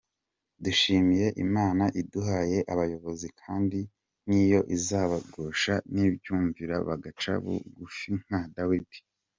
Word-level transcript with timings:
Dushimiye 0.63 1.27
Imana 1.45 1.83
iduhaye 2.01 2.57
abayobozi 2.73 3.27
kandi 3.41 3.79
niyo 4.27 4.59
izabashoboza 4.75 5.73
nibayumvira 5.93 6.75
bagaca 6.87 7.31
bugufi 7.43 8.11
nka 8.25 8.41
Dawidi. 8.55 8.97